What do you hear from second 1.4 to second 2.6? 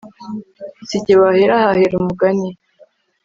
hahera umugani